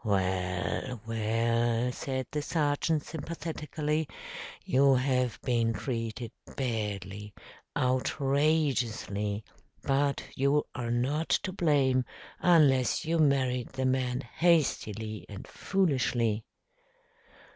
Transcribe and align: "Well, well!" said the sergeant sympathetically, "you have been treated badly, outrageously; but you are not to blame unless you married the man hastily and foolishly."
"Well, 0.03 0.99
well!" 1.05 1.91
said 1.91 2.25
the 2.31 2.41
sergeant 2.41 3.03
sympathetically, 3.05 4.07
"you 4.65 4.95
have 4.95 5.39
been 5.43 5.73
treated 5.73 6.31
badly, 6.57 7.35
outrageously; 7.77 9.43
but 9.83 10.23
you 10.35 10.63
are 10.73 10.89
not 10.89 11.29
to 11.43 11.51
blame 11.53 12.03
unless 12.39 13.05
you 13.05 13.19
married 13.19 13.69
the 13.73 13.85
man 13.85 14.21
hastily 14.21 15.27
and 15.29 15.47
foolishly." 15.47 16.45